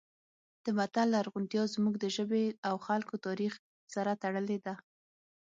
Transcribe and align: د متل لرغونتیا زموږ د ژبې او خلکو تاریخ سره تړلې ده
د 0.65 0.67
متل 0.77 1.07
لرغونتیا 1.15 1.63
زموږ 1.75 1.95
د 1.99 2.05
ژبې 2.15 2.45
او 2.67 2.75
خلکو 2.87 3.15
تاریخ 3.27 3.53
سره 3.93 4.11
تړلې 4.23 4.57
ده 4.65 4.73